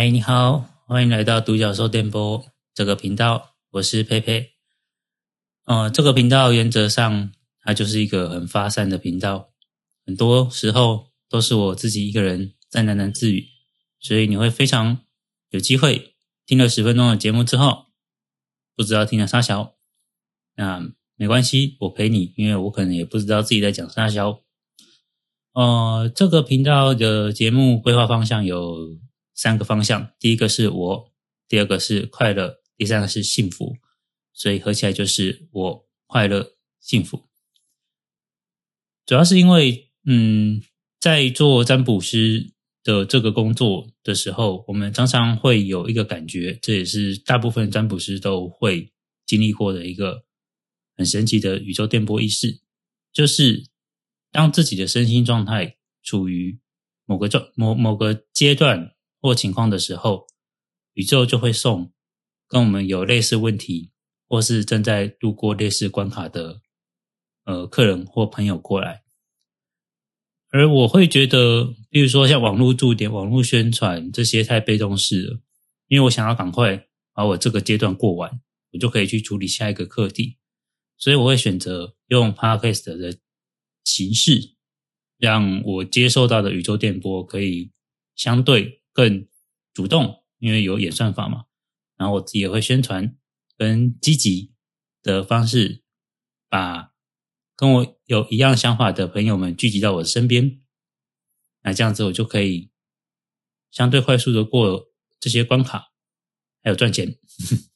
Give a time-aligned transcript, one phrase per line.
[0.00, 2.42] 嗨，你好，欢迎来到独角兽电波
[2.72, 4.52] 这个频道，我是佩佩。
[5.66, 7.30] 呃，这个频道原则上
[7.60, 9.50] 它就是一个很发散的频道，
[10.06, 13.48] 很多时候都是我自己一个人在喃喃自语，
[13.98, 15.00] 所以你会非常
[15.50, 16.14] 有机会
[16.46, 17.84] 听了十分钟的节目之后，
[18.74, 19.74] 不知道听了啥小，
[20.56, 24.40] 那没关系，我陪你，因为我可能也不知道自己在讲啥小。
[25.52, 28.96] 呃，这个频道的节目规划方向有
[29.40, 31.12] 三个方向，第一个是我，
[31.48, 33.74] 第二个是快乐，第三个是幸福，
[34.34, 37.26] 所以合起来就是我快乐幸福。
[39.06, 40.60] 主要是因为，嗯，
[41.00, 42.52] 在做占卜师
[42.84, 48.92] 的这个工作的时候，我们常常会有一个感觉，这也是大部分占卜师都会
[49.24, 50.26] 经历过的一个
[50.96, 52.60] 很神奇的宇宙电波意识，
[53.10, 53.70] 就是。
[54.32, 56.60] 当自己的身心状态处于
[57.04, 60.26] 某个状某某个阶段或情况的时候，
[60.94, 61.92] 宇宙就会送
[62.48, 63.90] 跟我们有类似问题
[64.28, 66.60] 或是正在度过类似关卡的
[67.44, 69.04] 呃客人或朋友过来。
[70.50, 75.40] 而我会觉得，比如说像网络驻点、网络宣传这些太被动式了，
[75.86, 78.40] 因为我想要赶快把我这个阶段过完，
[78.72, 80.38] 我就可以去处理下一个课题，
[80.96, 83.18] 所以我会选择用 Podcast 的。
[83.82, 84.56] 形式
[85.16, 87.72] 让我接受到的宇宙电波可以
[88.14, 89.26] 相对更
[89.72, 91.44] 主动，因为有演算法嘛。
[91.96, 93.16] 然后我自己也会宣传
[93.56, 94.52] 跟积极
[95.02, 95.82] 的方式，
[96.48, 96.92] 把
[97.54, 100.60] 跟我有一样想法的朋友们聚集到我的身边。
[101.62, 102.70] 那这样子我就可以
[103.70, 104.86] 相对快速的过
[105.20, 105.92] 这些关卡，
[106.62, 107.18] 还有赚钱。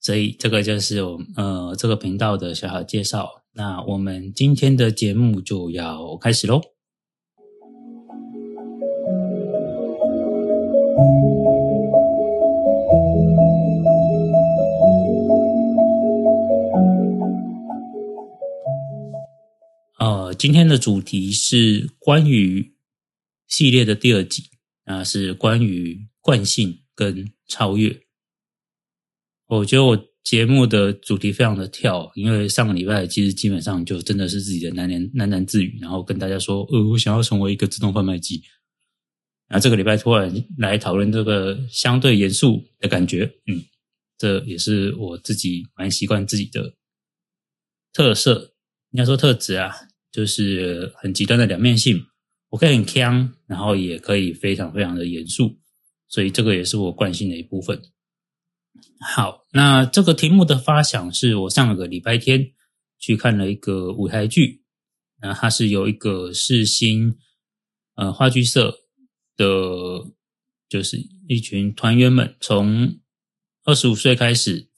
[0.00, 3.42] 所以这个就是我呃这个频道的小小介绍。
[3.52, 6.71] 那我们今天的节目就要开始喽。
[19.98, 22.74] 呃，今天的主题是关于
[23.46, 24.44] 系列的第二集，
[24.86, 28.00] 那是关于惯性跟超越。
[29.46, 30.12] 我觉得我。
[30.22, 38.40] 节目的主题非常的跳，因为上个礼拜其实基本上就真的是自己的喃喃喃喃自语，然后跟大家说，呃，我想要成为一个自动贩卖机。
[39.52, 43.62] 那这个礼拜突然来讨论这个相对严肃的感觉，嗯，
[44.16, 46.72] 这也是我自己蛮习惯自己的
[47.92, 48.54] 特色，
[48.92, 49.70] 应该说特质啊，
[50.10, 52.02] 就是很极端的两面性，
[52.48, 55.58] 我可以很强，然后也可以非常非常的严肃，
[56.08, 57.82] 所以这个也是我惯性的一部分。
[59.14, 62.52] 好，那这个题目的发想是我上个礼拜天
[62.98, 64.62] 去看了一个舞台剧，
[65.20, 67.18] 那它是有一个世新
[67.96, 68.78] 呃话剧社
[69.36, 69.46] 的，
[70.68, 72.98] 就是一群团员们从
[73.64, 74.68] 二十五岁开始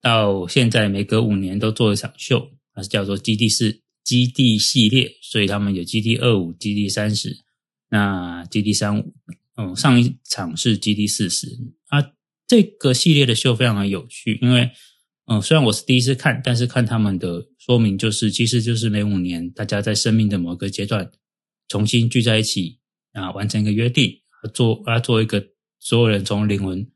[0.00, 7.38] 到现在，每隔五年都做一场秀，它是叫做基地四基地系列，所以他们有基地二五、基地三十，
[7.90, 9.14] 那基地三五，
[9.56, 11.58] 嗯，上一场是基地四十，
[11.88, 12.12] 啊。
[12.50, 14.72] 这个系列的秀非常的有趣，因为，
[15.26, 21.12] 嗯，虽然我是第一次看，但是看他们的说明，就是其实就是每五年，大家在生命的某个阶段
[21.68, 22.79] 重新聚在一起
[23.12, 24.20] 啊，完成一个约定，
[24.54, 25.48] 做啊做一个
[25.78, 26.90] 所有人从灵魂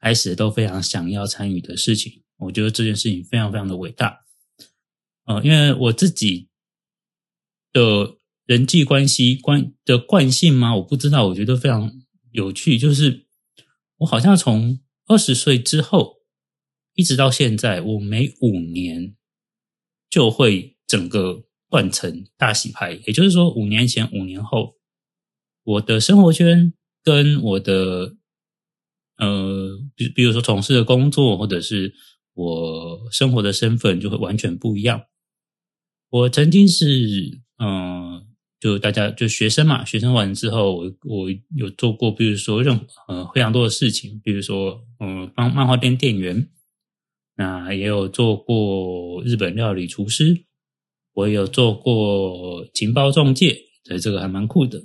[0.00, 2.22] 开始都非常想要参与的事情。
[2.38, 4.20] 我觉得这件事情非常非常的伟大，
[5.26, 6.48] 呃，因为我自己
[7.72, 10.76] 的人际关系关的惯性吗？
[10.76, 11.92] 我不知道，我觉得非常
[12.32, 13.26] 有趣，就是
[13.98, 16.16] 我好像从二十岁之后，
[16.94, 19.14] 一直到现在，我每五年
[20.10, 23.00] 就会整个换成大洗牌。
[23.06, 24.74] 也就是说，五年前、五年后，
[25.64, 28.14] 我的生活圈跟我的
[29.18, 31.92] 呃，比比如说从事的工作，或者是
[32.34, 35.02] 我生活的身份，就会完全不一样。
[36.10, 38.26] 我曾经是嗯。
[38.60, 46.48] 就大家就学生嘛，学生完之后，我我有做过，比如说任呃非常多的事情，比如说嗯帮漫画店店员，
[47.36, 50.46] 那也有做过日本料理厨师，
[51.12, 54.82] 我有做过情报中介，对这个还蛮酷的，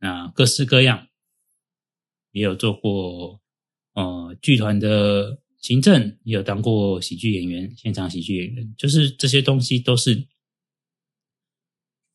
[0.00, 1.08] 那各式各样，
[2.32, 3.40] 也有做过
[3.94, 10.26] 呃剧团的行政，也有当过喜剧演员，现场喜剧演员，就是这些东西都是。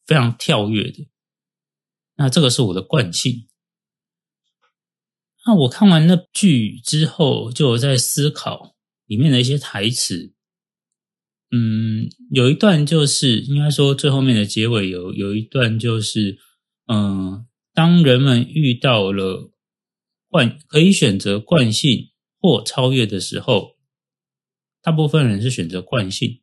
[0.08, 1.08] 非常跳跃的，
[2.16, 3.48] 那这个是我的惯性。
[5.46, 8.76] 那我看完那剧之后，就有在思考
[9.06, 10.34] 里面的一些台词。
[11.52, 16.40] 嗯，有一段就是应该说最后面的结尾有有一段就是，
[16.88, 17.46] 嗯，
[17.80, 19.54] 当人们遇到了
[20.28, 23.78] 惯可以选择惯性或超越的时候，
[24.82, 26.42] 大部分人是选择惯性。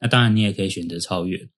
[0.00, 1.48] 那当然，你也可以选择超越。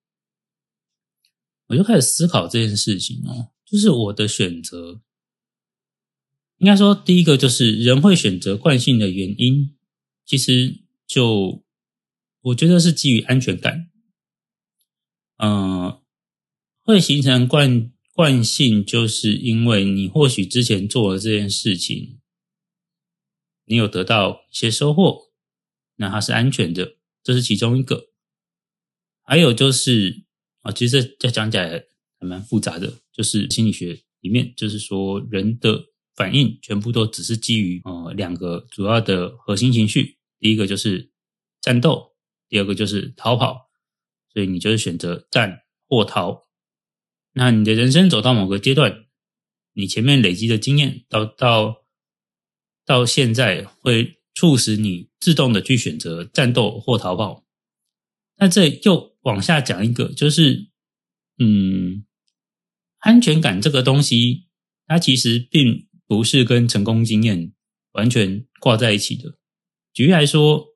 [1.69, 5.01] 我就开始思考这件事情哦，就是我的选择，
[6.59, 9.79] 应该说第一个就是人会选择惯性的原因，
[10.27, 11.65] 其实就
[12.43, 13.91] 我觉得是基于安全感。
[15.39, 16.03] 嗯，
[16.83, 22.19] 会形成惯惯性，就是因为你或许之前做了这件事情，
[23.65, 25.31] 你有得到一些收获，
[25.95, 28.09] 那它是安全的，这是其中一个。
[29.23, 30.25] 还有就是
[30.63, 31.85] 啊，其实这讲起来
[32.19, 35.85] 还蛮复杂的，就是心理学里面，就是说人的
[36.17, 41.13] 反应全部都只是基于呃两个主要的核心情绪，第一个就是
[41.61, 42.17] 战斗，
[42.49, 43.71] 第二个就是逃跑。
[44.33, 46.48] 所以你就是选择战或逃。
[47.39, 49.07] 那你的人生走到某个阶段，
[49.73, 51.87] 你前面累积的经验到到
[52.85, 57.47] 到现在，会促使你自动的去选择战斗或逃跑。
[58.37, 60.69] 那这又往下讲一个，就是
[61.39, 62.05] 嗯，
[62.99, 64.49] 安全感这个东西，
[64.87, 67.53] 它其实并不是跟成功经验
[67.93, 69.39] 完全挂在一起的。
[69.95, 70.67] 举例来说，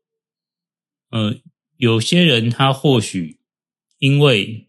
[1.11, 1.37] 呃，
[1.77, 3.43] 有些人他或许。
[3.99, 4.69] 因为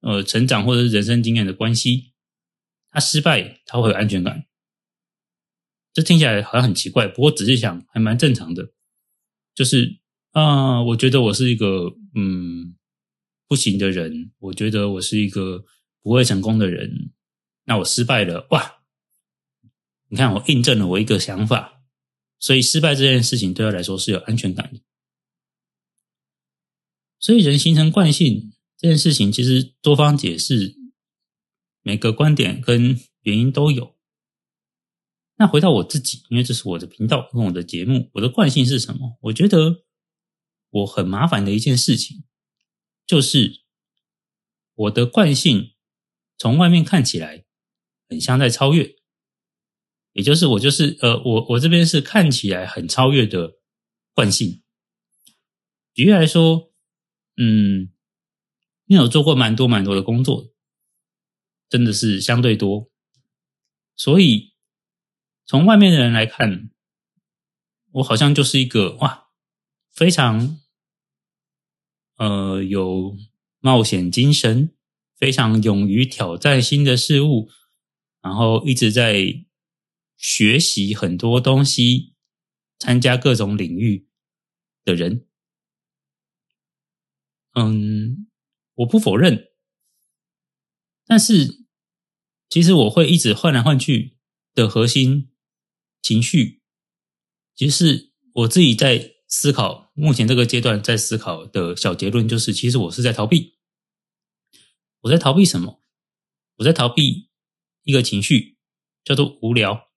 [0.00, 2.12] 呃成长或者是人生经验的关系，
[2.90, 4.46] 他失败他会有安全感，
[5.92, 8.72] 这听起来好像很奇怪，不过仔细想还蛮正常的。
[9.54, 10.00] 就是
[10.30, 12.76] 啊，我觉得我是一个嗯
[13.46, 15.64] 不行的人，我觉得我是一个
[16.02, 17.12] 不会成功的人，
[17.64, 18.82] 那我失败了哇！
[20.08, 21.82] 你看我印证了我一个想法，
[22.38, 24.80] 所以失败这件事情对他来说是有安全感的。
[27.18, 30.74] 所以人形成惯性这件事情，其实多方解释，
[31.82, 33.94] 每个观点跟原因都有。
[35.36, 39.18] 那回到我自己，因为这是我的频道跟我的节目，我的惯性是什么？
[39.20, 39.84] 我觉得
[40.70, 42.24] 我很麻烦的一件事情，
[43.06, 43.60] 就是
[44.74, 45.74] 我的惯性
[46.38, 47.44] 从外面看起来
[48.08, 48.96] 很像在超越，
[50.14, 53.58] 也就是我就是呃，我我这边是看起来很超越的
[54.14, 54.62] 惯性。
[55.92, 56.68] 举例来说。
[57.42, 57.90] 嗯，
[58.90, 60.52] 因为我做过蛮多蛮多的工作，
[61.68, 62.90] 真的是相对多，
[63.94, 64.52] 所以
[65.46, 66.72] 从外面的人来看，
[67.92, 69.28] 我好像就是一个哇，
[69.92, 70.58] 非常
[72.16, 73.16] 呃有
[73.60, 74.74] 冒险精神，
[75.16, 77.48] 非常勇于挑战新的事物，
[78.20, 79.46] 然后一直在
[80.16, 82.16] 学习很多东西，
[82.76, 84.08] 参加各种领域
[84.82, 85.28] 的人。
[87.54, 88.29] 嗯，
[88.80, 89.48] 我不否认，
[91.06, 91.66] 但是
[92.48, 94.16] 其实我会一直换来换去
[94.54, 95.30] 的核心
[96.00, 96.62] 情绪，
[97.54, 99.90] 其实我自己在思考。
[99.92, 103.58] 目前这个阶段在思考的小结论就是，其实我是在逃避。
[105.00, 105.82] 我在逃避什么？
[106.56, 107.28] 我在逃避
[107.82, 108.56] 一个情绪，
[109.04, 109.90] 叫做无聊。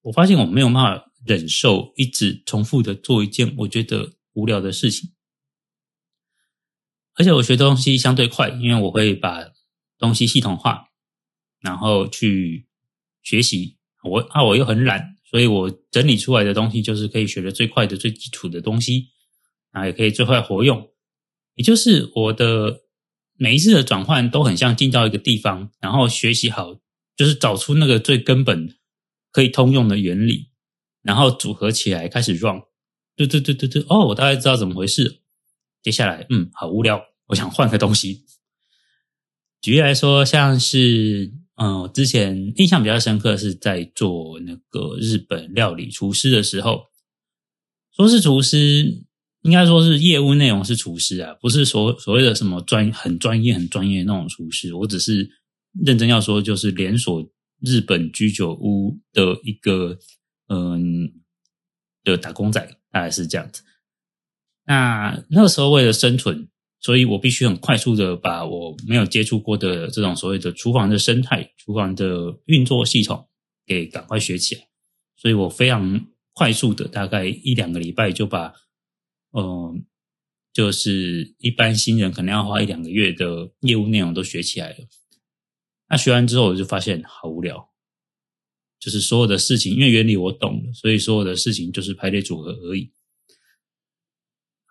[0.00, 5.12] 我发现我没有办法忍受一直重复的做一件我觉得无聊的事情。
[7.20, 9.44] 而且我学东西相对快，因为我会把
[9.98, 10.86] 东西系统化，
[11.60, 12.66] 然后去
[13.22, 13.76] 学习。
[14.02, 19.08] 我啊，我又很懒，所以我整理出来的东西就是可以学的最快的、最基础的东西，
[19.72, 20.88] 啊，也可以最快活用。
[21.56, 22.84] 也就是我的
[23.36, 26.76] 每一次的转换都很像进到一个地方，然后学习好，
[27.14, 28.78] 就是找出那个最根本
[29.30, 30.48] 可以通用的原理，
[31.02, 32.62] 然后组合起来开始 run。
[33.14, 35.20] 对对对对对，哦，我大概知道怎么回事。
[35.82, 37.09] 接下来，嗯，好无聊。
[37.30, 38.24] 我想换个东西。
[39.60, 46.86] 举例来说，像是嗯，之前印象比较深刻是在做那个日本料理厨师的时候，
[47.94, 49.04] 说是厨师，
[49.42, 54.74] 应该说是业务内容是厨师啊，不是所所谓的什么专很专业很专业那种厨师。
[54.74, 55.30] 我只是
[55.84, 59.98] 认真要说，就是连锁日本居酒屋的一个
[60.48, 61.12] 嗯
[62.02, 62.60] 的打工仔，
[62.90, 63.62] 大概是这样子。
[64.64, 66.48] 那那个时候为了生存。
[66.80, 73.28] 所以我必须很快速的把我没有接触过的这种所谓的厨房的生态、厨房的运作系统
[73.66, 74.62] 给赶快学起来。
[75.16, 78.54] 所以我非常快速的，大概一两个礼拜就把，
[79.32, 79.84] 嗯，
[80.54, 84.76] 就是一般新人可能要花一两个月的业务内容都学起来了。
[85.90, 87.68] 那学完之后，我就发现好无聊，
[88.78, 92.90] 就是所有的事情，因为原理我懂了，所以所有的事情就是排列组合而已。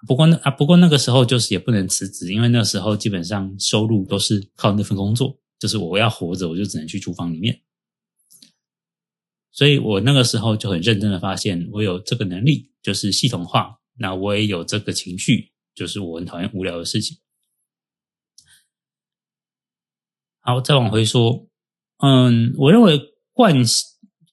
[0.08, 7.62] 不过那啊，不过那个时候就是也不能辞职，因为那时候基本上收入都是靠那份工作，就是我要活着，我就只能去厨房里面。
[9.51, 13.79] 所以我那个时候就很认真的发现，我有这个能力，就是系统化。
[13.98, 17.18] 那我也有这个情绪，就是我很讨厌无聊的事情。
[20.39, 21.50] 好，再往回说，
[21.98, 22.98] 嗯，我认为
[23.34, 23.86] 惯性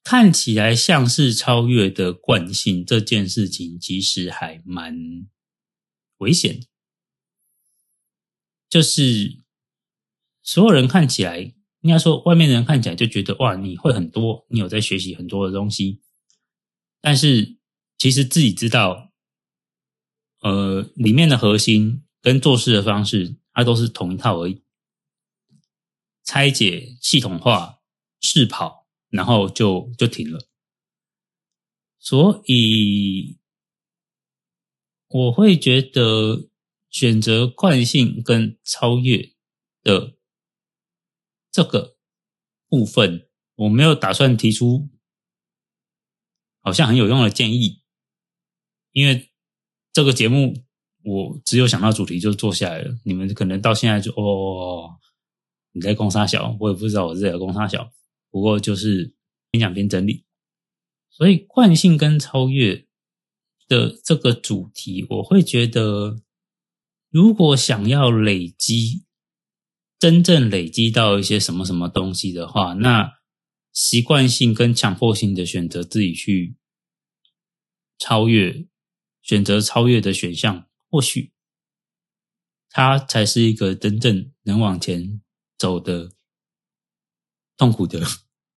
[0.04, 4.96] 看起来像是超越的惯性这件事情，其实还蛮
[6.18, 6.66] 危险。
[8.68, 9.42] 就是
[10.42, 11.38] 所有人看起来，
[11.80, 16.02] 应该说外面的人看起来就觉得哇，你会很多，你有在学习很多的东西，
[17.00, 17.58] 但是
[17.96, 19.12] 其实自己知道，
[20.40, 24.62] 呃，里面的核心跟做事的方式，它都是同一套而已。
[26.24, 27.78] 拆解、系统化、
[28.20, 30.48] 试跑，然后就就停了。
[32.00, 33.38] 所以
[35.08, 36.48] 我会觉得
[36.90, 39.32] 选择惯性跟超越
[39.82, 40.16] 的
[41.50, 41.96] 这个
[42.68, 44.88] 部分，我没有打算提出
[46.60, 47.82] 好像很有用的建议，
[48.92, 49.30] 因为
[49.92, 50.54] 这个节目
[51.04, 52.98] 我只有想到主题就做下来了。
[53.04, 54.98] 你们可能到现在就哦。
[55.72, 57.92] 你在攻沙小，我也不知道我是在攻沙小，
[58.30, 59.14] 不过就是
[59.50, 60.24] 边讲边整理。
[61.10, 62.85] 所以惯性跟超越
[63.68, 66.20] 的这个主题，我会觉得，
[67.10, 69.04] 如果想要累积，
[69.98, 73.18] 真正累积到一些什么什么东西的话，那
[73.72, 76.56] 习惯性跟强迫性的选择自己去
[77.98, 78.66] 超越，
[79.22, 81.32] 选择超越的选项，或许
[82.70, 85.20] 它才是一个真正能往前。
[85.58, 86.12] 走的
[87.56, 88.02] 痛苦的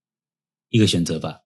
[0.67, 1.43] 一个选择吧。